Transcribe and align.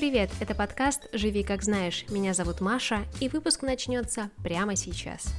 Привет, 0.00 0.30
это 0.40 0.54
подкаст 0.54 1.10
«Живи 1.12 1.44
как 1.44 1.62
знаешь». 1.62 2.06
Меня 2.08 2.32
зовут 2.32 2.62
Маша, 2.62 3.04
и 3.20 3.28
выпуск 3.28 3.60
начнется 3.60 4.30
прямо 4.42 4.74
сейчас. 4.74 5.34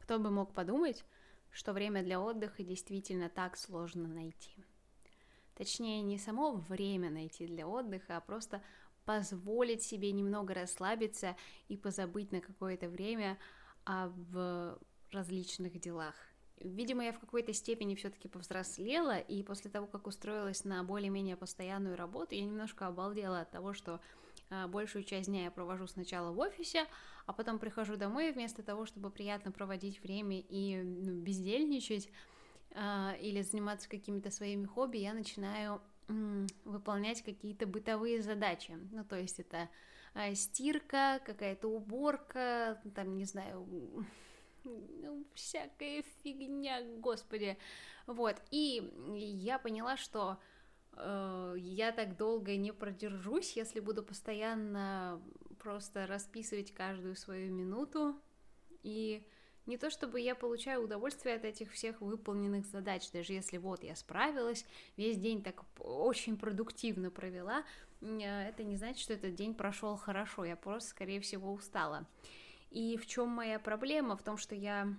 Кто 0.00 0.18
бы 0.18 0.30
мог 0.30 0.54
подумать, 0.54 1.04
что 1.52 1.72
время 1.72 2.02
для 2.02 2.20
отдыха 2.20 2.64
действительно 2.64 3.28
так 3.28 3.56
сложно 3.56 4.08
найти. 4.08 4.64
Точнее, 5.54 6.02
не 6.02 6.18
само 6.18 6.54
время 6.68 7.10
найти 7.10 7.46
для 7.46 7.68
отдыха, 7.68 8.16
а 8.16 8.20
просто 8.20 8.60
позволить 9.04 9.84
себе 9.84 10.10
немного 10.10 10.52
расслабиться 10.52 11.36
и 11.68 11.76
позабыть 11.76 12.32
на 12.32 12.40
какое-то 12.40 12.88
время 12.88 13.38
об 13.84 14.36
различных 15.12 15.78
делах. 15.78 16.16
Видимо, 16.60 17.04
я 17.04 17.12
в 17.12 17.18
какой-то 17.18 17.52
степени 17.52 17.94
все-таки 17.94 18.28
повзрослела, 18.28 19.18
и 19.18 19.42
после 19.42 19.70
того, 19.70 19.86
как 19.86 20.06
устроилась 20.06 20.64
на 20.64 20.82
более-менее 20.84 21.36
постоянную 21.36 21.96
работу, 21.96 22.34
я 22.34 22.44
немножко 22.44 22.86
обалдела 22.86 23.40
от 23.40 23.50
того, 23.50 23.74
что 23.74 24.00
а, 24.48 24.66
большую 24.66 25.04
часть 25.04 25.28
дня 25.28 25.44
я 25.44 25.50
провожу 25.50 25.86
сначала 25.86 26.32
в 26.32 26.38
офисе, 26.38 26.86
а 27.26 27.32
потом 27.32 27.58
прихожу 27.58 27.96
домой, 27.96 28.30
и 28.30 28.32
вместо 28.32 28.62
того, 28.62 28.86
чтобы 28.86 29.10
приятно 29.10 29.52
проводить 29.52 30.02
время 30.02 30.40
и 30.40 30.76
ну, 30.82 31.20
бездельничать 31.20 32.08
а, 32.74 33.14
или 33.20 33.42
заниматься 33.42 33.88
какими-то 33.88 34.30
своими 34.30 34.64
хобби, 34.64 34.98
я 34.98 35.12
начинаю 35.12 35.80
выполнять 36.64 37.22
какие-то 37.22 37.66
бытовые 37.66 38.22
задачи. 38.22 38.78
Ну, 38.92 39.04
то 39.04 39.18
есть 39.18 39.40
это 39.40 39.68
а, 40.14 40.34
стирка, 40.34 41.20
какая-то 41.26 41.68
уборка, 41.68 42.80
там, 42.94 43.16
не 43.16 43.24
знаю, 43.24 44.06
всякая 45.34 46.02
фигня, 46.22 46.82
господи. 46.98 47.58
Вот, 48.06 48.36
и 48.50 48.92
я 49.14 49.58
поняла, 49.58 49.96
что 49.96 50.38
э, 50.92 51.54
я 51.58 51.92
так 51.92 52.16
долго 52.16 52.56
не 52.56 52.72
продержусь, 52.72 53.56
если 53.56 53.80
буду 53.80 54.02
постоянно 54.02 55.20
просто 55.58 56.06
расписывать 56.06 56.72
каждую 56.72 57.16
свою 57.16 57.52
минуту. 57.52 58.14
И 58.82 59.26
не 59.66 59.76
то 59.76 59.90
чтобы 59.90 60.20
я 60.20 60.36
получаю 60.36 60.84
удовольствие 60.84 61.34
от 61.34 61.44
этих 61.44 61.72
всех 61.72 62.00
выполненных 62.00 62.66
задач, 62.66 63.10
даже 63.10 63.32
если 63.32 63.58
вот 63.58 63.82
я 63.82 63.96
справилась, 63.96 64.64
весь 64.96 65.18
день 65.18 65.42
так 65.42 65.64
очень 65.80 66.36
продуктивно 66.36 67.10
провела, 67.10 67.64
э, 68.00 68.06
это 68.20 68.62
не 68.62 68.76
значит, 68.76 69.00
что 69.00 69.14
этот 69.14 69.34
день 69.34 69.54
прошел 69.54 69.96
хорошо, 69.96 70.44
я 70.44 70.54
просто, 70.54 70.90
скорее 70.90 71.20
всего, 71.20 71.52
устала. 71.52 72.06
И 72.70 72.96
в 72.96 73.06
чем 73.06 73.28
моя 73.28 73.58
проблема? 73.58 74.16
В 74.16 74.22
том, 74.22 74.36
что 74.36 74.54
я 74.54 74.94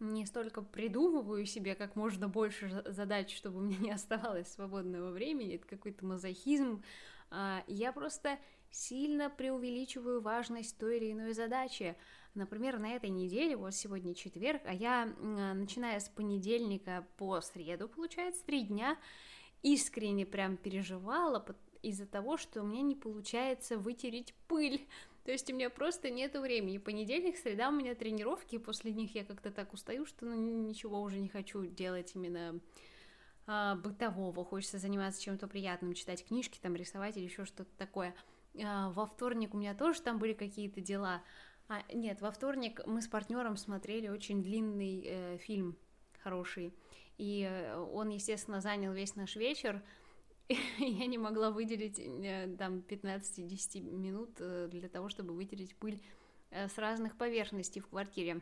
не 0.00 0.26
столько 0.26 0.62
придумываю 0.62 1.44
себе 1.44 1.74
как 1.74 1.96
можно 1.96 2.28
больше 2.28 2.82
задач, 2.86 3.36
чтобы 3.36 3.58
у 3.58 3.62
меня 3.62 3.78
не 3.78 3.90
оставалось 3.90 4.48
свободного 4.48 5.10
времени, 5.10 5.56
это 5.56 5.66
какой-то 5.66 6.06
мазохизм, 6.06 6.82
а, 7.30 7.62
я 7.66 7.92
просто 7.92 8.38
сильно 8.70 9.30
преувеличиваю 9.30 10.20
важность 10.20 10.78
той 10.78 10.98
или 10.98 11.12
иной 11.12 11.32
задачи. 11.32 11.96
Например, 12.34 12.78
на 12.78 12.90
этой 12.90 13.10
неделе, 13.10 13.56
вот 13.56 13.74
сегодня 13.74 14.14
четверг, 14.14 14.62
а 14.66 14.72
я, 14.72 15.06
начиная 15.06 15.98
с 15.98 16.08
понедельника 16.08 17.06
по 17.16 17.40
среду, 17.40 17.88
получается, 17.88 18.44
три 18.44 18.62
дня, 18.62 18.96
искренне 19.62 20.26
прям 20.26 20.56
переживала 20.56 21.44
из-за 21.82 22.06
того, 22.06 22.36
что 22.36 22.62
у 22.62 22.66
меня 22.66 22.82
не 22.82 22.94
получается 22.94 23.78
вытереть 23.78 24.34
пыль. 24.46 24.86
То 25.28 25.32
есть 25.32 25.50
у 25.50 25.54
меня 25.54 25.68
просто 25.68 26.08
нет 26.08 26.34
времени. 26.38 26.78
Понедельник, 26.78 27.36
среда 27.36 27.68
у 27.68 27.72
меня 27.72 27.94
тренировки, 27.94 28.54
и 28.54 28.58
после 28.58 28.92
них 28.92 29.14
я 29.14 29.26
как-то 29.26 29.50
так 29.50 29.74
устаю, 29.74 30.06
что 30.06 30.24
ну, 30.24 30.34
ничего 30.66 31.02
уже 31.02 31.20
не 31.20 31.28
хочу 31.28 31.66
делать 31.66 32.12
именно 32.14 32.58
а, 33.46 33.74
бытового. 33.74 34.42
Хочется 34.42 34.78
заниматься 34.78 35.20
чем-то 35.22 35.46
приятным, 35.46 35.92
читать 35.92 36.26
книжки, 36.26 36.58
там 36.62 36.74
рисовать 36.74 37.18
или 37.18 37.24
еще 37.24 37.44
что-то 37.44 37.68
такое. 37.76 38.14
А, 38.64 38.88
во 38.88 39.04
вторник 39.04 39.52
у 39.52 39.58
меня 39.58 39.74
тоже 39.74 40.00
там 40.00 40.18
были 40.18 40.32
какие-то 40.32 40.80
дела. 40.80 41.20
А, 41.68 41.82
нет, 41.92 42.22
во 42.22 42.30
вторник 42.30 42.80
мы 42.86 43.02
с 43.02 43.06
партнером 43.06 43.58
смотрели 43.58 44.08
очень 44.08 44.42
длинный 44.42 45.02
э, 45.04 45.36
фильм 45.36 45.76
хороший. 46.22 46.72
И 47.18 47.46
э, 47.46 47.76
он, 47.76 48.08
естественно, 48.08 48.62
занял 48.62 48.94
весь 48.94 49.14
наш 49.14 49.36
вечер. 49.36 49.82
я 50.78 51.06
не 51.06 51.18
могла 51.18 51.50
выделить 51.50 51.98
э, 51.98 52.54
там 52.58 52.82
15-10 52.88 53.80
минут 53.80 54.30
э, 54.38 54.68
для 54.70 54.88
того, 54.88 55.08
чтобы 55.08 55.34
вытереть 55.34 55.76
пыль 55.76 56.00
э, 56.50 56.68
с 56.68 56.78
разных 56.78 57.16
поверхностей 57.16 57.80
в 57.80 57.88
квартире. 57.88 58.40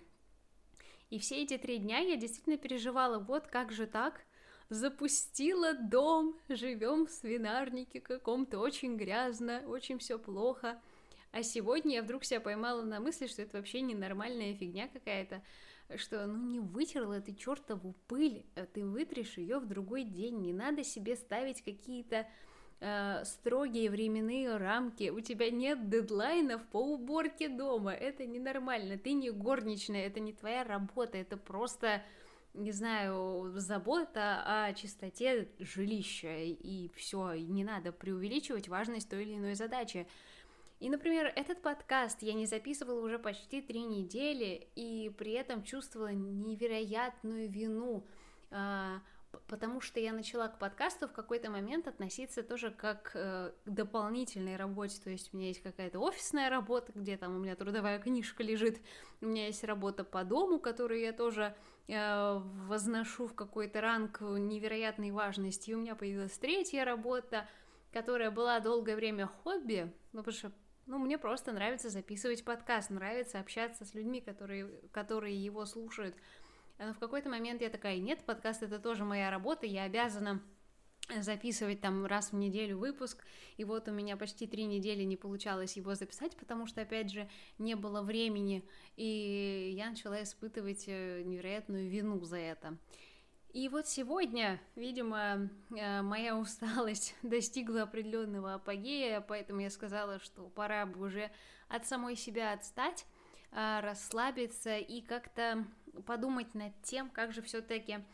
И 1.10 1.18
все 1.18 1.42
эти 1.42 1.56
три 1.58 1.78
дня 1.78 1.98
я 1.98 2.16
действительно 2.16 2.56
переживала, 2.56 3.18
вот 3.18 3.46
как 3.48 3.72
же 3.72 3.86
так, 3.86 4.20
запустила 4.68 5.74
дом, 5.74 6.36
живем 6.48 7.06
в 7.06 7.10
свинарнике 7.10 8.00
каком-то, 8.00 8.58
очень 8.58 8.96
грязно, 8.96 9.62
очень 9.66 9.98
все 9.98 10.18
плохо. 10.18 10.80
А 11.32 11.42
сегодня 11.42 11.96
я 11.96 12.02
вдруг 12.02 12.24
себя 12.24 12.40
поймала 12.40 12.82
на 12.82 13.00
мысли, 13.00 13.26
что 13.26 13.42
это 13.42 13.58
вообще 13.58 13.80
ненормальная 13.80 14.54
фигня 14.54 14.88
какая-то, 14.88 15.42
что 15.96 16.26
ну 16.26 16.36
не 16.48 16.60
вытерла 16.60 17.20
ты 17.20 17.34
чертову 17.34 17.94
пыль, 18.08 18.44
а 18.56 18.66
ты 18.66 18.84
вытрешь 18.84 19.38
ее 19.38 19.58
в 19.58 19.66
другой 19.66 20.04
день, 20.04 20.40
не 20.40 20.52
надо 20.52 20.82
себе 20.84 21.16
ставить 21.16 21.62
какие-то 21.62 22.26
э, 22.80 23.24
строгие 23.24 23.90
временные 23.90 24.56
рамки, 24.56 25.10
у 25.10 25.20
тебя 25.20 25.50
нет 25.50 25.88
дедлайнов 25.88 26.66
по 26.68 26.78
уборке 26.78 27.48
дома, 27.48 27.92
это 27.92 28.26
ненормально, 28.26 28.98
ты 28.98 29.12
не 29.12 29.30
горничная, 29.30 30.06
это 30.06 30.20
не 30.20 30.32
твоя 30.32 30.64
работа, 30.64 31.18
это 31.18 31.36
просто 31.36 32.02
не 32.56 32.72
знаю, 32.72 33.52
забота 33.56 34.42
о 34.46 34.72
чистоте 34.72 35.48
жилища, 35.58 36.38
и 36.38 36.90
все, 36.96 37.34
не 37.34 37.64
надо 37.64 37.92
преувеличивать 37.92 38.68
важность 38.68 39.10
той 39.10 39.22
или 39.22 39.36
иной 39.36 39.54
задачи. 39.54 40.06
И, 40.78 40.90
например, 40.90 41.32
этот 41.34 41.62
подкаст 41.62 42.22
я 42.22 42.34
не 42.34 42.46
записывала 42.46 43.00
уже 43.00 43.18
почти 43.18 43.62
три 43.62 43.82
недели, 43.82 44.68
и 44.74 45.10
при 45.16 45.32
этом 45.32 45.62
чувствовала 45.62 46.12
невероятную 46.12 47.48
вину, 47.48 48.06
а, 48.50 49.00
потому 49.48 49.80
что 49.80 50.00
я 50.00 50.12
начала 50.12 50.48
к 50.48 50.58
подкасту 50.58 51.08
в 51.08 51.12
какой-то 51.12 51.50
момент 51.50 51.88
относиться 51.88 52.42
тоже 52.42 52.70
как 52.70 53.12
э, 53.14 53.52
к 53.64 53.70
дополнительной 53.70 54.56
работе, 54.56 55.00
то 55.02 55.10
есть 55.10 55.32
у 55.32 55.36
меня 55.36 55.48
есть 55.48 55.62
какая-то 55.62 55.98
офисная 55.98 56.50
работа, 56.50 56.92
где 56.94 57.16
там 57.16 57.36
у 57.36 57.38
меня 57.38 57.56
трудовая 57.56 57.98
книжка 57.98 58.42
лежит, 58.42 58.78
у 59.20 59.26
меня 59.26 59.46
есть 59.46 59.64
работа 59.64 60.04
по 60.04 60.24
дому, 60.24 60.58
которую 60.58 61.00
я 61.00 61.12
тоже 61.12 61.54
э, 61.88 62.40
возношу 62.66 63.26
в 63.26 63.34
какой-то 63.34 63.80
ранг 63.80 64.20
невероятной 64.20 65.10
важности, 65.10 65.70
и 65.70 65.74
у 65.74 65.78
меня 65.78 65.94
появилась 65.94 66.36
третья 66.38 66.84
работа, 66.84 67.48
которая 67.92 68.30
была 68.30 68.60
долгое 68.60 68.96
время 68.96 69.26
хобби, 69.26 69.92
ну, 70.12 70.20
потому 70.20 70.36
что 70.36 70.52
ну, 70.86 70.98
мне 70.98 71.18
просто 71.18 71.52
нравится 71.52 71.90
записывать 71.90 72.44
подкаст, 72.44 72.90
нравится 72.90 73.40
общаться 73.40 73.84
с 73.84 73.94
людьми, 73.94 74.20
которые, 74.20 74.66
которые 74.92 75.36
его 75.36 75.66
слушают. 75.66 76.14
Но 76.78 76.94
в 76.94 76.98
какой-то 76.98 77.28
момент 77.28 77.60
я 77.60 77.70
такая, 77.70 77.98
нет, 77.98 78.24
подкаст 78.24 78.62
это 78.62 78.78
тоже 78.78 79.04
моя 79.04 79.30
работа, 79.30 79.66
я 79.66 79.84
обязана 79.84 80.42
записывать 81.20 81.80
там 81.80 82.04
раз 82.04 82.32
в 82.32 82.36
неделю 82.36 82.78
выпуск, 82.78 83.24
и 83.56 83.64
вот 83.64 83.88
у 83.88 83.92
меня 83.92 84.16
почти 84.16 84.46
три 84.46 84.64
недели 84.64 85.04
не 85.04 85.16
получалось 85.16 85.76
его 85.76 85.94
записать, 85.94 86.36
потому 86.36 86.66
что, 86.66 86.82
опять 86.82 87.12
же, 87.12 87.28
не 87.58 87.76
было 87.76 88.02
времени, 88.02 88.64
и 88.96 89.72
я 89.76 89.90
начала 89.90 90.22
испытывать 90.22 90.84
э, 90.88 91.22
невероятную 91.22 91.88
вину 91.88 92.24
за 92.24 92.38
это. 92.38 92.76
И 93.56 93.70
вот 93.70 93.88
сегодня, 93.88 94.60
видимо, 94.74 95.48
э, 95.74 96.02
моя 96.02 96.36
усталость 96.36 97.16
достигла 97.22 97.84
определенного 97.84 98.52
апогея, 98.52 99.22
поэтому 99.22 99.60
я 99.60 99.70
сказала, 99.70 100.18
что 100.18 100.42
пора 100.50 100.84
бы 100.84 101.06
уже 101.06 101.30
от 101.68 101.86
самой 101.86 102.16
себя 102.16 102.52
отстать, 102.52 103.06
э, 103.52 103.80
расслабиться 103.80 104.76
и 104.76 105.00
как-то 105.00 105.64
подумать 106.04 106.54
над 106.54 106.74
тем, 106.82 107.08
как 107.08 107.32
же 107.32 107.40
все-таки 107.40 108.04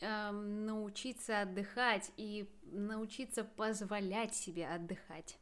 эм, 0.00 0.64
научиться 0.64 1.42
отдыхать 1.42 2.10
и 2.16 2.48
научиться 2.62 3.44
позволять 3.44 4.34
себе 4.34 4.66
отдыхать. 4.66 5.36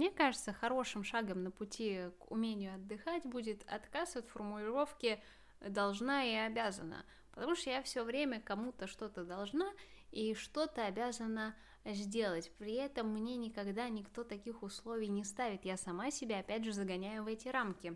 Мне 0.00 0.10
кажется, 0.10 0.54
хорошим 0.54 1.04
шагом 1.04 1.42
на 1.42 1.50
пути 1.50 2.08
к 2.20 2.30
умению 2.30 2.74
отдыхать 2.74 3.22
будет 3.26 3.62
отказ 3.66 4.16
от 4.16 4.26
формулировки 4.26 5.22
должна 5.60 6.24
и 6.24 6.32
обязана, 6.36 7.04
потому 7.32 7.54
что 7.54 7.68
я 7.68 7.82
все 7.82 8.02
время 8.02 8.40
кому-то 8.40 8.86
что-то 8.86 9.24
должна 9.24 9.70
и 10.10 10.32
что-то 10.32 10.86
обязана 10.86 11.54
сделать. 11.84 12.50
При 12.56 12.76
этом 12.76 13.08
мне 13.08 13.36
никогда 13.36 13.90
никто 13.90 14.24
таких 14.24 14.62
условий 14.62 15.08
не 15.08 15.22
ставит. 15.22 15.66
Я 15.66 15.76
сама 15.76 16.10
себя 16.10 16.38
опять 16.38 16.64
же 16.64 16.72
загоняю 16.72 17.22
в 17.22 17.26
эти 17.26 17.48
рамки. 17.48 17.94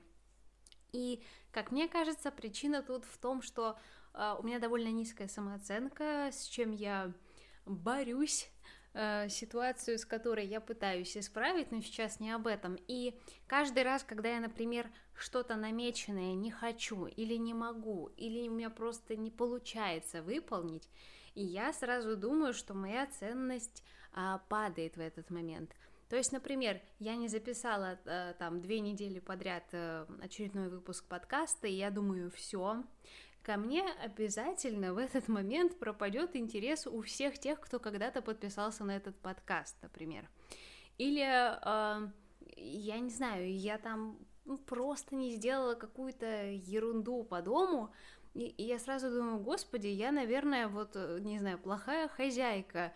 И, 0.93 1.25
как 1.53 1.73
мне 1.73 1.89
кажется, 1.89 2.31
причина 2.31 2.83
тут 2.83 3.07
в 3.07 3.17
том, 3.17 3.41
что 3.41 3.79
э, 4.13 4.35
у 4.39 4.43
меня 4.43 4.59
довольно 4.59 4.89
низкая 4.89 5.29
самооценка, 5.29 6.29
с 6.31 6.45
чем 6.45 6.71
я 6.71 7.15
борюсь 7.65 8.51
э, 8.95 9.29
ситуацию, 9.29 9.99
с 9.99 10.07
которой 10.07 10.47
я 10.47 10.61
пытаюсь 10.61 11.17
исправить, 11.17 11.71
но 11.71 11.81
сейчас 11.83 12.21
не 12.21 12.31
об 12.31 12.47
этом. 12.47 12.79
И 12.89 13.19
каждый 13.47 13.83
раз, 13.83 14.03
когда 14.03 14.31
я, 14.31 14.41
например, 14.41 14.91
что-то 15.15 15.57
намеченное 15.57 16.35
не 16.35 16.51
хочу 16.51 17.07
или 17.07 17.35
не 17.35 17.55
могу, 17.55 18.09
или 18.17 18.49
у 18.49 18.53
меня 18.53 18.71
просто 18.71 19.17
не 19.17 19.31
получается 19.31 20.23
выполнить, 20.23 20.89
я 21.35 21.73
сразу 21.73 22.17
думаю, 22.17 22.55
что 22.55 22.75
моя 22.75 23.07
ценность 23.07 23.83
а, 24.13 24.39
падает 24.49 24.97
в 24.97 25.01
этот 25.01 25.31
момент. 25.31 25.75
То 26.09 26.17
есть, 26.17 26.33
например, 26.33 26.81
я 27.01 27.17
не 27.17 27.29
записала 27.29 27.99
а, 28.05 28.35
там 28.35 28.61
две 28.61 28.81
недели 28.81 29.19
подряд 29.19 29.65
а, 29.73 30.07
очередной 30.23 30.69
выпуск 30.69 31.05
подкаста, 31.09 31.67
и 31.67 31.75
я 31.75 31.91
думаю, 31.91 32.31
все, 32.31 32.85
ко 33.45 33.57
мне 33.57 33.85
обязательно 34.03 34.95
в 34.95 34.99
этот 34.99 35.29
момент 35.29 35.79
пропадет 35.79 36.35
интерес 36.35 36.87
у 36.87 37.03
всех 37.03 37.39
тех, 37.39 37.61
кто 37.61 37.79
когда-то 37.79 38.23
подписался 38.23 38.85
на 38.85 38.97
этот 38.97 39.17
подкаст, 39.17 39.77
например. 39.83 40.29
Или, 40.97 41.23
э, 41.23 42.09
я 42.57 42.99
не 42.99 43.11
знаю, 43.11 43.55
я 43.55 43.79
там 43.79 44.19
ну, 44.47 44.57
просто 44.57 45.15
не 45.15 45.33
сделала 45.33 45.75
какую-то 45.75 46.51
ерунду 46.53 47.23
по 47.23 47.43
дому, 47.43 47.93
и, 48.33 48.47
и 48.47 48.63
я 48.65 48.79
сразу 48.79 49.11
думаю, 49.11 49.39
господи, 49.41 49.89
я, 49.89 50.11
наверное, 50.11 50.69
вот, 50.69 50.97
не 51.21 51.39
знаю, 51.39 51.59
плохая 51.59 52.09
хозяйка, 52.09 52.95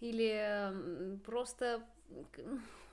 или 0.00 1.18
просто, 1.26 1.86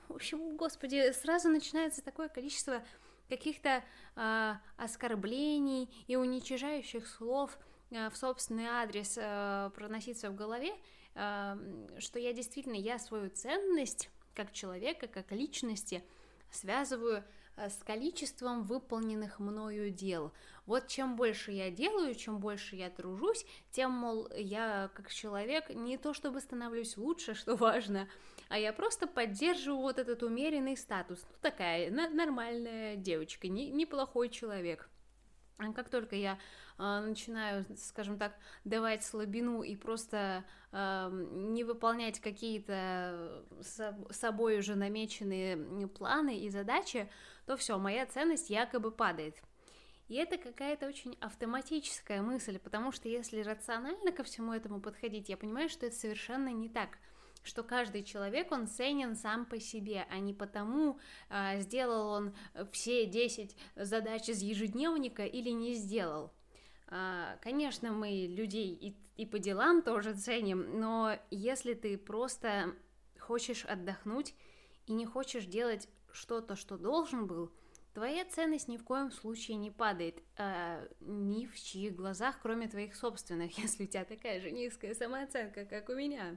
в 0.08 0.14
общем, 0.14 0.56
господи, 0.56 1.10
сразу 1.12 1.48
начинается 1.48 2.04
такое 2.04 2.28
количество 2.28 2.82
каких-то 3.28 3.82
э, 4.16 4.54
оскорблений 4.76 5.88
и 6.06 6.16
уничижающих 6.16 7.06
слов 7.06 7.58
э, 7.90 8.10
в 8.10 8.16
собственный 8.16 8.66
адрес 8.66 9.16
э, 9.16 9.70
проноситься 9.74 10.30
в 10.30 10.34
голове, 10.34 10.72
э, 11.14 11.56
что 11.98 12.18
я 12.18 12.32
действительно, 12.32 12.74
я 12.74 12.98
свою 12.98 13.30
ценность 13.30 14.10
как 14.34 14.52
человека, 14.52 15.08
как 15.08 15.32
личности 15.32 16.02
связываю 16.50 17.24
с 17.56 17.82
количеством 17.82 18.62
выполненных 18.62 19.40
мною 19.40 19.90
дел. 19.90 20.32
Вот 20.64 20.86
чем 20.86 21.16
больше 21.16 21.50
я 21.50 21.72
делаю, 21.72 22.14
чем 22.14 22.38
больше 22.38 22.76
я 22.76 22.88
тружусь, 22.88 23.44
тем, 23.72 23.90
мол, 23.90 24.28
я 24.36 24.90
как 24.94 25.12
человек 25.12 25.70
не 25.70 25.98
то 25.98 26.14
чтобы 26.14 26.40
становлюсь 26.40 26.96
лучше, 26.96 27.34
что 27.34 27.56
важно, 27.56 28.08
а 28.48 28.58
я 28.58 28.72
просто 28.72 29.06
поддерживаю 29.06 29.82
вот 29.82 29.98
этот 29.98 30.22
умеренный 30.22 30.76
статус. 30.76 31.24
Ну, 31.30 31.36
такая 31.40 31.90
нормальная 31.90 32.96
девочка, 32.96 33.48
не, 33.48 33.70
неплохой 33.70 34.28
человек. 34.28 34.88
А 35.58 35.72
как 35.72 35.88
только 35.88 36.14
я 36.14 36.38
э, 36.78 37.00
начинаю, 37.00 37.66
скажем 37.76 38.16
так, 38.16 38.34
давать 38.64 39.04
слабину 39.04 39.62
и 39.62 39.74
просто 39.74 40.44
э, 40.70 41.08
не 41.32 41.64
выполнять 41.64 42.20
какие-то 42.20 43.44
с 43.60 43.94
собой 44.10 44.58
уже 44.58 44.76
намеченные 44.76 45.88
планы 45.88 46.38
и 46.38 46.48
задачи, 46.48 47.10
то 47.46 47.56
все, 47.56 47.76
моя 47.76 48.06
ценность 48.06 48.50
якобы 48.50 48.92
падает. 48.92 49.34
И 50.06 50.14
это 50.14 50.38
какая-то 50.38 50.86
очень 50.86 51.18
автоматическая 51.20 52.22
мысль, 52.22 52.58
потому 52.58 52.92
что 52.92 53.08
если 53.08 53.42
рационально 53.42 54.12
ко 54.12 54.22
всему 54.22 54.52
этому 54.54 54.80
подходить, 54.80 55.28
я 55.28 55.36
понимаю, 55.36 55.68
что 55.68 55.86
это 55.86 55.96
совершенно 55.96 56.48
не 56.48 56.68
так 56.68 56.98
что 57.42 57.62
каждый 57.62 58.02
человек, 58.04 58.52
он 58.52 58.66
ценен 58.66 59.16
сам 59.16 59.46
по 59.46 59.58
себе, 59.58 60.06
а 60.10 60.18
не 60.18 60.34
потому, 60.34 60.98
а, 61.28 61.58
сделал 61.60 62.08
он 62.08 62.34
все 62.72 63.06
10 63.06 63.56
задач 63.76 64.28
из 64.28 64.42
ежедневника 64.42 65.24
или 65.24 65.50
не 65.50 65.74
сделал. 65.74 66.32
А, 66.90 67.36
конечно, 67.42 67.92
мы 67.92 68.26
людей 68.26 68.74
и, 68.74 68.96
и 69.16 69.26
по 69.26 69.38
делам 69.38 69.82
тоже 69.82 70.14
ценим, 70.14 70.80
но 70.80 71.18
если 71.30 71.74
ты 71.74 71.98
просто 71.98 72.74
хочешь 73.18 73.64
отдохнуть 73.64 74.34
и 74.86 74.92
не 74.92 75.04
хочешь 75.04 75.44
делать 75.44 75.88
что-то, 76.10 76.56
что 76.56 76.78
должен 76.78 77.26
был, 77.26 77.52
твоя 77.92 78.24
ценность 78.24 78.68
ни 78.68 78.78
в 78.78 78.84
коем 78.84 79.10
случае 79.10 79.56
не 79.56 79.70
падает, 79.70 80.22
э, 80.36 80.88
ни 81.00 81.46
в 81.46 81.60
чьих 81.60 81.94
глазах, 81.94 82.38
кроме 82.40 82.68
твоих 82.68 82.94
собственных, 82.94 83.58
если 83.62 83.84
у 83.84 83.86
тебя 83.86 84.04
такая 84.04 84.40
же 84.40 84.50
низкая 84.50 84.94
самооценка, 84.94 85.66
как 85.66 85.88
у 85.90 85.94
меня. 85.94 86.36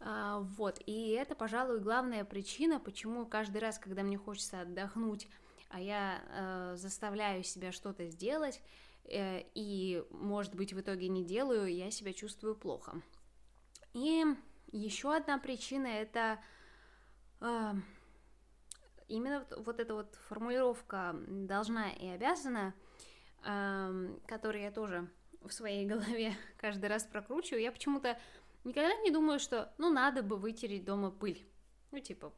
вот, 0.00 0.80
и 0.86 1.10
это, 1.10 1.34
пожалуй, 1.34 1.80
главная 1.80 2.24
причина, 2.24 2.78
почему 2.78 3.26
каждый 3.26 3.58
раз, 3.58 3.78
когда 3.78 4.02
мне 4.02 4.16
хочется 4.16 4.60
отдохнуть, 4.60 5.28
а 5.70 5.80
я 5.80 6.22
э, 6.28 6.76
заставляю 6.76 7.42
себя 7.42 7.72
что-то 7.72 8.06
сделать, 8.06 8.62
э, 9.04 9.42
и, 9.54 10.04
может 10.10 10.54
быть, 10.54 10.72
в 10.72 10.80
итоге 10.80 11.08
не 11.08 11.24
делаю, 11.24 11.66
я 11.74 11.90
себя 11.90 12.12
чувствую 12.12 12.54
плохо. 12.54 13.02
И 13.92 14.24
еще 14.72 15.14
одна 15.14 15.38
причина 15.38 15.86
это 15.86 16.38
э, 17.40 17.72
именно 19.08 19.40
вот, 19.40 19.66
вот 19.66 19.80
эта 19.80 19.94
вот 19.94 20.14
формулировка 20.28 21.16
должна 21.26 21.90
и 21.90 22.06
обязана, 22.06 22.74
э, 23.44 24.16
которую 24.26 24.62
я 24.62 24.70
тоже 24.70 25.08
в 25.42 25.50
своей 25.52 25.86
голове 25.86 26.34
каждый 26.56 26.86
раз 26.86 27.04
прокручиваю. 27.04 27.62
Я 27.62 27.72
почему-то 27.72 28.18
Никогда 28.64 28.94
не 28.96 29.10
думаю, 29.10 29.38
что, 29.38 29.72
ну, 29.78 29.90
надо 29.90 30.22
бы 30.22 30.36
вытереть 30.36 30.84
дома 30.84 31.10
пыль. 31.10 31.46
Ну, 31.90 32.00
типа, 32.00 32.32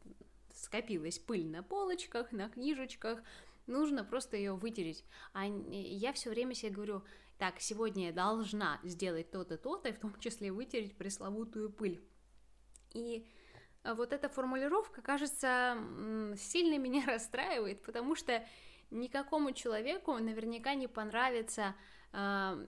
скопилась 0.54 1.18
пыль 1.18 1.46
на 1.46 1.62
полочках, 1.62 2.32
на 2.32 2.48
книжечках, 2.48 3.22
нужно 3.66 4.04
просто 4.04 4.36
ее 4.36 4.54
вытереть. 4.54 5.04
А 5.32 5.46
я 5.46 6.12
все 6.12 6.30
время 6.30 6.54
себе 6.54 6.72
говорю, 6.72 7.02
так, 7.38 7.60
сегодня 7.60 8.08
я 8.08 8.12
должна 8.12 8.80
сделать 8.82 9.30
то-то, 9.30 9.56
то-то, 9.56 9.88
и 9.88 9.92
в 9.92 9.98
том 9.98 10.18
числе 10.20 10.52
вытереть 10.52 10.96
пресловутую 10.96 11.70
пыль. 11.70 12.04
И 12.92 13.26
вот 13.84 14.12
эта 14.12 14.28
формулировка, 14.28 15.00
кажется, 15.00 15.76
сильно 16.36 16.78
меня 16.78 17.04
расстраивает, 17.06 17.82
потому 17.82 18.14
что 18.14 18.44
никакому 18.90 19.52
человеку 19.52 20.12
наверняка 20.18 20.74
не 20.74 20.88
понравится 20.88 21.74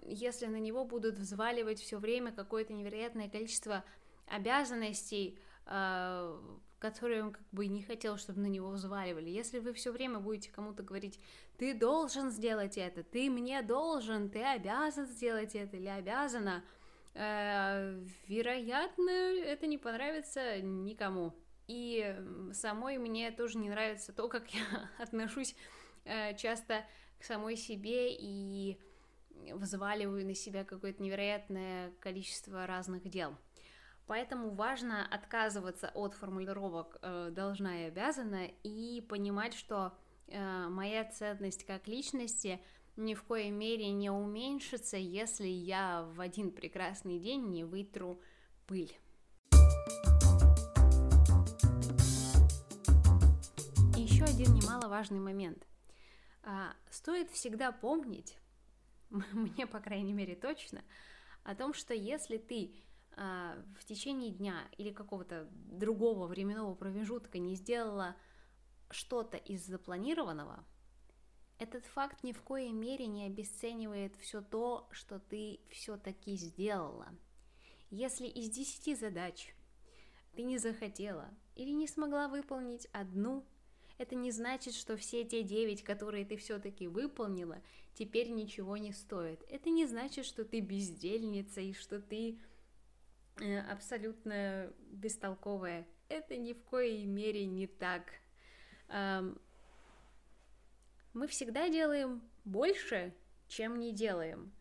если 0.05 0.47
на 0.47 0.61
него 0.61 0.85
будут 0.85 1.19
взваливать 1.19 1.81
все 1.81 1.99
время 1.99 2.31
какое-то 2.31 2.73
невероятное 2.73 3.29
количество 3.29 3.85
обязанностей, 4.29 5.39
а, 5.67 6.41
которые 6.79 7.25
он 7.25 7.33
как 7.33 7.45
бы 7.51 7.67
не 7.67 7.83
хотел, 7.83 8.19
чтобы 8.19 8.41
на 8.41 8.47
него 8.47 8.71
взваливали. 8.71 9.31
Если 9.31 9.59
вы 9.59 9.73
все 9.73 9.91
время 9.91 10.21
будете 10.21 10.51
кому-то 10.51 10.83
говорить, 10.83 11.19
ты 11.59 11.75
должен 11.75 12.31
сделать 12.31 12.79
это, 12.79 13.03
ты 13.03 13.31
мне 13.31 13.63
должен, 13.63 14.31
ты 14.31 14.43
обязан 14.43 15.07
сделать 15.07 15.55
это 15.55 15.77
или 15.77 15.89
обязана, 15.89 16.65
а, 17.15 17.99
вероятно, 18.29 19.11
это 19.11 19.67
не 19.67 19.79
понравится 19.79 20.61
никому. 20.61 21.35
И 21.67 22.17
самой 22.53 22.99
мне 22.99 23.31
тоже 23.32 23.58
не 23.58 23.70
нравится 23.70 24.13
то, 24.13 24.29
как 24.29 24.49
я 24.55 24.63
отношусь 24.99 25.56
часто 26.37 26.85
к 27.19 27.25
самой 27.25 27.56
себе 27.56 28.15
и 28.15 28.79
взваливаю 29.53 30.27
на 30.27 30.35
себя 30.35 30.65
какое-то 30.65 31.03
невероятное 31.03 31.93
количество 32.01 32.67
разных 32.67 33.09
дел. 33.09 33.37
Поэтому 34.06 34.51
важно 34.51 35.06
отказываться 35.06 35.91
от 35.94 36.15
формулировок 36.15 36.99
э, 37.03 37.31
должна 37.31 37.82
и 37.82 37.87
обязана 37.87 38.47
и 38.63 39.01
понимать, 39.01 39.55
что 39.55 39.93
э, 40.27 40.69
моя 40.69 41.05
ценность 41.05 41.65
как 41.65 41.87
личности 41.87 42.61
ни 42.97 43.15
в 43.15 43.23
коей 43.23 43.51
мере 43.51 43.91
не 43.91 44.11
уменьшится, 44.11 44.97
если 44.97 45.47
я 45.47 46.03
в 46.15 46.21
один 46.21 46.51
прекрасный 46.51 47.19
день 47.19 47.49
не 47.49 47.65
вытру 47.65 48.21
пыль. 48.67 48.93
Еще 53.97 54.25
один 54.25 54.53
немаловажный 54.53 55.21
момент. 55.21 55.67
А, 56.44 56.75
стоит 56.91 57.31
всегда 57.31 57.72
помнить, 57.72 58.37
мне, 59.11 59.67
по 59.67 59.81
крайней 59.81 60.13
мере, 60.13 60.34
точно, 60.34 60.82
о 61.44 61.55
том, 61.55 61.75
что 61.75 61.94
если 61.94 62.39
ты 62.39 62.75
э, 63.17 63.63
в 63.79 63.84
течение 63.84 64.31
дня 64.31 64.69
или 64.77 64.93
какого-то 64.93 65.49
другого 65.53 66.27
временного 66.27 66.75
промежутка 66.75 67.39
не 67.39 67.55
сделала 67.55 68.17
что-то 68.91 69.37
из 69.37 69.67
запланированного, 69.67 70.65
этот 71.58 71.84
факт 71.87 72.25
ни 72.25 72.32
в 72.32 72.43
коей 72.43 72.72
мере 72.72 73.06
не 73.06 73.27
обесценивает 73.27 74.17
все 74.17 74.41
то, 74.41 74.89
что 74.91 75.20
ты 75.20 75.61
все-таки 75.70 76.34
сделала. 76.37 77.08
Если 77.91 78.27
из 78.27 78.51
10 78.51 78.99
задач 78.99 79.55
ты 80.34 80.43
не 80.43 80.58
захотела 80.58 81.31
или 81.55 81.70
не 81.70 81.87
смогла 81.87 82.27
выполнить 82.27 82.89
одну, 82.93 83.44
это 83.99 84.15
не 84.15 84.31
значит, 84.31 84.75
что 84.75 84.96
все 84.96 85.25
те 85.25 85.43
девять, 85.43 85.82
которые 85.82 86.25
ты 86.25 86.37
все-таки 86.37 86.87
выполнила, 86.87 87.63
теперь 87.94 88.31
ничего 88.31 88.77
не 88.77 88.93
стоят. 88.93 89.41
Это 89.49 89.70
не 89.70 89.87
значит, 89.87 90.25
что 90.25 90.44
ты 90.44 90.61
бездельница 90.61 91.61
и 91.61 91.72
что 91.72 92.01
ты 92.01 92.39
э, 93.41 93.58
абсолютно 93.61 94.72
бестолковая. 94.91 95.87
Это 96.08 96.37
ни 96.37 96.53
в 96.53 96.63
коей 96.65 97.06
мере 97.06 97.46
не 97.46 97.67
так. 97.67 98.13
Мы 101.15 101.27
всегда 101.27 101.69
делаем 101.70 102.22
больше, 102.44 103.15
чем 103.49 103.79
не 103.79 103.93
делаем. 103.93 104.53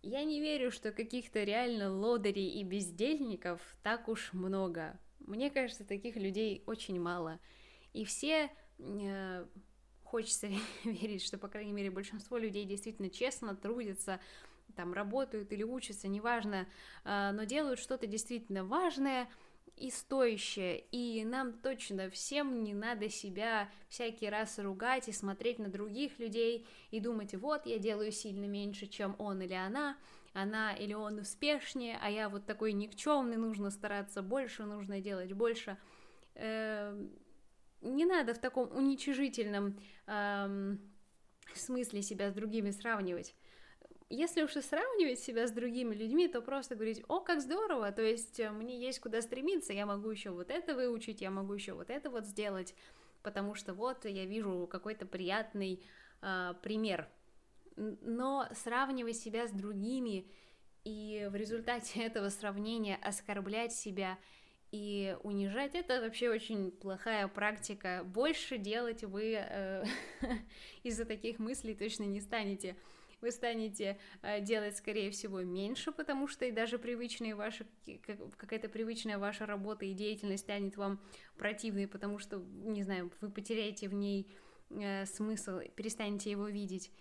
Я 0.00 0.24
не 0.24 0.40
верю, 0.40 0.70
что 0.70 0.92
каких-то 0.92 1.42
реально 1.42 1.92
лодырей 1.92 2.48
и 2.48 2.62
бездельников 2.62 3.60
так 3.82 4.08
уж 4.08 4.32
много. 4.32 4.98
Мне 5.18 5.50
кажется, 5.50 5.84
таких 5.84 6.16
людей 6.16 6.62
очень 6.66 7.00
мало. 7.00 7.40
И 7.98 8.04
все 8.04 8.48
э, 8.78 9.44
хочется 10.04 10.46
верить, 10.84 11.24
что, 11.24 11.36
по 11.36 11.48
крайней 11.48 11.72
мере, 11.72 11.90
большинство 11.90 12.38
людей 12.38 12.64
действительно 12.64 13.10
честно 13.10 13.56
трудятся, 13.56 14.20
там 14.76 14.92
работают 14.92 15.52
или 15.52 15.64
учатся, 15.64 16.06
неважно, 16.06 16.68
а, 17.04 17.32
но 17.32 17.42
делают 17.42 17.80
что-то 17.80 18.06
действительно 18.06 18.64
важное 18.64 19.28
и 19.76 19.90
стоящее, 19.90 20.78
и 20.92 21.24
нам 21.24 21.52
точно 21.54 22.08
всем 22.08 22.62
не 22.62 22.72
надо 22.72 23.08
себя 23.08 23.68
всякий 23.88 24.28
раз 24.28 24.60
ругать 24.60 25.08
и 25.08 25.12
смотреть 25.12 25.58
на 25.58 25.68
других 25.68 26.20
людей 26.20 26.68
и 26.92 27.00
думать, 27.00 27.34
вот, 27.34 27.66
я 27.66 27.80
делаю 27.80 28.12
сильно 28.12 28.44
меньше, 28.44 28.86
чем 28.86 29.16
он 29.18 29.42
или 29.42 29.54
она, 29.54 29.96
она 30.34 30.72
или 30.72 30.94
он 30.94 31.18
успешнее, 31.18 31.98
а 32.00 32.08
я 32.08 32.28
вот 32.28 32.46
такой 32.46 32.74
никчемный, 32.74 33.38
нужно 33.38 33.70
стараться 33.70 34.22
больше, 34.22 34.62
нужно 34.66 35.00
делать 35.00 35.32
больше. 35.32 35.76
Эм, 36.36 37.10
не 37.80 38.04
надо 38.04 38.34
в 38.34 38.38
таком 38.38 38.74
уничижительном 38.76 39.78
эм, 40.06 40.80
смысле 41.54 42.02
себя 42.02 42.30
с 42.30 42.34
другими 42.34 42.70
сравнивать. 42.70 43.34
Если 44.10 44.42
уж 44.42 44.56
и 44.56 44.62
сравнивать 44.62 45.20
себя 45.20 45.46
с 45.46 45.50
другими 45.50 45.94
людьми, 45.94 46.28
то 46.28 46.40
просто 46.40 46.74
говорить, 46.74 47.02
о, 47.08 47.20
как 47.20 47.42
здорово, 47.42 47.92
то 47.92 48.02
есть 48.02 48.40
э, 48.40 48.50
мне 48.50 48.80
есть 48.80 49.00
куда 49.00 49.20
стремиться, 49.20 49.74
я 49.74 49.84
могу 49.84 50.10
еще 50.10 50.30
вот 50.30 50.50
это 50.50 50.74
выучить, 50.74 51.20
я 51.20 51.30
могу 51.30 51.52
еще 51.52 51.74
вот 51.74 51.90
это 51.90 52.08
вот 52.08 52.24
сделать, 52.26 52.74
потому 53.22 53.54
что 53.54 53.74
вот 53.74 54.06
я 54.06 54.24
вижу 54.24 54.66
какой-то 54.70 55.04
приятный 55.04 55.84
э, 56.22 56.54
пример. 56.62 57.06
Но 57.76 58.48
сравнивать 58.54 59.16
себя 59.16 59.46
с 59.46 59.52
другими 59.52 60.26
и 60.84 61.28
в 61.30 61.36
результате 61.36 62.00
этого 62.04 62.30
сравнения 62.30 62.96
оскорблять 62.96 63.72
себя– 63.72 64.18
и 64.70 65.16
унижать 65.22 65.74
это 65.74 66.00
вообще 66.00 66.30
очень 66.30 66.70
плохая 66.70 67.26
практика. 67.28 68.02
Больше 68.04 68.58
делать 68.58 69.02
вы 69.04 69.34
э, 69.38 69.84
из-за 70.82 71.04
таких 71.04 71.38
мыслей 71.38 71.74
точно 71.74 72.04
не 72.04 72.20
станете. 72.20 72.76
Вы 73.20 73.32
станете 73.32 73.98
э, 74.22 74.40
делать, 74.40 74.76
скорее 74.76 75.10
всего, 75.10 75.40
меньше, 75.40 75.90
потому 75.90 76.28
что 76.28 76.44
и 76.44 76.52
даже 76.52 76.78
привычные 76.78 77.34
ваши, 77.34 77.66
какая-то 78.36 78.68
привычная 78.68 79.18
ваша 79.18 79.46
работа 79.46 79.86
и 79.86 79.94
деятельность 79.94 80.44
станет 80.44 80.76
вам 80.76 81.00
противной, 81.36 81.88
потому 81.88 82.18
что, 82.18 82.38
не 82.38 82.82
знаю, 82.82 83.10
вы 83.20 83.30
потеряете 83.30 83.88
в 83.88 83.94
ней 83.94 84.30
э, 84.70 85.06
смысл, 85.06 85.60
перестанете 85.74 86.30
его 86.30 86.46
видеть 86.46 86.92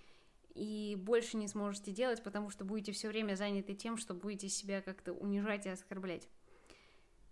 и 0.56 0.96
больше 0.98 1.38
не 1.38 1.48
сможете 1.48 1.92
делать, 1.92 2.24
потому 2.24 2.50
что 2.50 2.66
будете 2.66 2.92
все 2.92 3.10
время 3.10 3.36
заняты 3.36 3.76
тем, 3.76 3.98
что 3.98 4.16
будете 4.16 4.50
себя 4.50 4.82
как-то 4.82 5.14
унижать 5.14 5.68
и 5.68 5.70
оскорблять. 5.70 6.28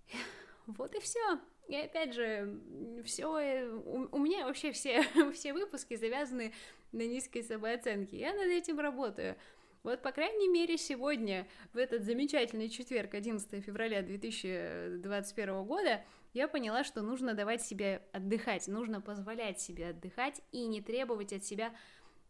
Вот 0.68 0.96
и 0.96 1.00
все. 1.00 1.40
И 1.68 1.76
опять 1.76 2.14
же, 2.14 2.60
все, 3.04 3.38
э, 3.38 3.68
у, 3.70 4.08
у 4.12 4.20
меня 4.20 4.46
вообще 4.46 4.72
все, 4.72 5.04
все 5.34 5.54
выпуски 5.54 5.96
завязаны 5.96 6.54
на 6.92 7.08
низкой 7.08 7.44
самооценке. 7.44 8.18
Я 8.18 8.34
над 8.34 8.48
этим 8.48 8.80
работаю. 8.80 9.36
Вот, 9.84 10.02
по 10.02 10.12
крайней 10.12 10.48
мере, 10.48 10.78
сегодня, 10.78 11.48
в 11.74 11.78
этот 11.78 12.04
замечательный 12.04 12.70
четверг, 12.70 13.14
11 13.14 13.64
февраля 13.64 14.02
2021 14.02 15.64
года, 15.64 16.04
я 16.34 16.48
поняла, 16.48 16.84
что 16.84 17.04
нужно 17.04 17.36
давать 17.36 17.62
себе 17.62 18.02
отдыхать, 18.12 18.68
нужно 18.68 19.00
позволять 19.00 19.60
себе 19.62 19.90
отдыхать 19.90 20.42
и 20.52 20.66
не 20.66 20.82
требовать 20.82 21.34
от 21.34 21.46
себя 21.46 21.72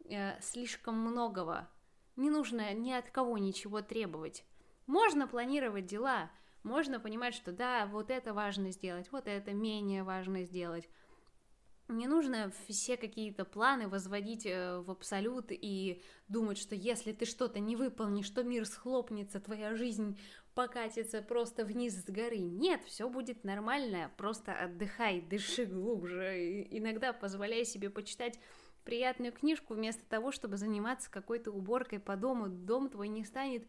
э, 0.10 0.40
слишком 0.42 1.00
многого. 1.00 1.70
Не 2.18 2.30
нужно 2.30 2.74
ни 2.74 2.92
от 2.92 3.10
кого 3.10 3.38
ничего 3.38 3.82
требовать. 3.82 4.44
Можно 4.86 5.26
планировать 5.26 5.86
дела, 5.86 6.30
можно 6.66 7.00
понимать, 7.00 7.36
что 7.36 7.52
да, 7.52 7.86
вот 7.86 8.10
это 8.10 8.34
важно 8.34 8.72
сделать, 8.72 9.08
вот 9.12 9.28
это 9.28 9.54
менее 9.54 10.04
важно 10.04 10.44
сделать. 10.44 10.90
Не 11.88 12.08
нужно 12.08 12.52
все 12.68 12.98
какие-то 12.98 13.46
планы 13.46 13.88
возводить 13.88 14.48
э, 14.48 14.80
в 14.80 14.90
абсолют 14.90 15.48
и 15.52 16.02
думать, 16.28 16.58
что 16.58 16.74
если 16.74 17.12
ты 17.12 17.26
что-то 17.26 17.60
не 17.60 17.76
выполнишь, 17.76 18.30
то 18.32 18.44
мир 18.44 18.66
схлопнется, 18.66 19.40
твоя 19.40 19.76
жизнь 19.76 20.20
покатится 20.56 21.22
просто 21.22 21.64
вниз 21.64 21.94
с 22.04 22.10
горы. 22.10 22.40
Нет, 22.40 22.82
все 22.86 23.08
будет 23.08 23.44
нормально, 23.44 24.12
просто 24.18 24.52
отдыхай, 24.54 25.22
дыши 25.22 25.66
глубже. 25.66 26.44
И 26.44 26.80
иногда 26.80 27.14
позволяй 27.14 27.66
себе 27.66 27.92
почитать 27.92 28.40
приятную 28.84 29.32
книжку 29.32 29.76
вместо 29.76 30.04
того, 30.10 30.32
чтобы 30.32 30.58
заниматься 30.58 31.12
какой-то 31.12 31.52
уборкой 31.52 32.00
по 32.00 32.16
дому. 32.16 32.48
Дом 32.48 32.90
твой 32.90 33.10
не 33.10 33.24
станет 33.24 33.68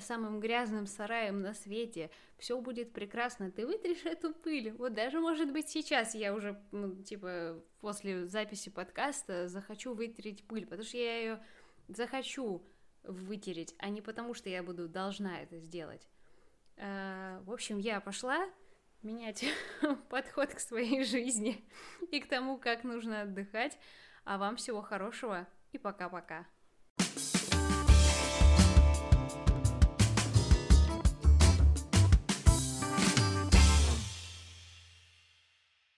самым 0.00 0.40
грязным 0.40 0.86
сараем 0.86 1.40
на 1.40 1.54
свете, 1.54 2.10
все 2.38 2.60
будет 2.60 2.92
прекрасно, 2.92 3.50
ты 3.50 3.66
вытрешь 3.66 4.04
эту 4.04 4.32
пыль. 4.32 4.72
Вот 4.72 4.94
даже, 4.94 5.20
может 5.20 5.52
быть, 5.52 5.68
сейчас 5.68 6.14
я 6.14 6.34
уже, 6.34 6.60
ну, 6.72 7.02
типа, 7.02 7.62
после 7.80 8.26
записи 8.26 8.70
подкаста 8.70 9.48
захочу 9.48 9.94
вытереть 9.94 10.46
пыль, 10.46 10.64
потому 10.64 10.82
что 10.82 10.96
я 10.96 11.18
ее 11.18 11.44
захочу 11.88 12.62
вытереть, 13.02 13.74
а 13.78 13.88
не 13.88 14.00
потому, 14.00 14.34
что 14.34 14.48
я 14.48 14.62
буду 14.62 14.88
должна 14.88 15.40
это 15.40 15.58
сделать. 15.58 16.08
А, 16.76 17.40
в 17.42 17.52
общем, 17.52 17.78
я 17.78 18.00
пошла 18.00 18.48
менять 19.02 19.44
подход 20.08 20.54
к 20.54 20.58
своей 20.58 21.04
жизни 21.04 21.64
и 22.10 22.20
к 22.20 22.28
тому, 22.28 22.58
как 22.58 22.84
нужно 22.84 23.22
отдыхать. 23.22 23.78
А 24.24 24.38
вам 24.38 24.56
всего 24.56 24.80
хорошего 24.80 25.46
и 25.72 25.78
пока-пока. 25.78 26.46